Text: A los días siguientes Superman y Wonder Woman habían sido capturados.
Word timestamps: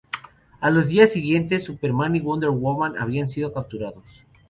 A 0.61 0.71
los 0.71 0.87
días 0.87 1.11
siguientes 1.11 1.61
Superman 1.63 2.15
y 2.15 2.21
Wonder 2.21 2.49
Woman 2.49 2.97
habían 2.97 3.29
sido 3.29 3.53
capturados. 3.53 4.23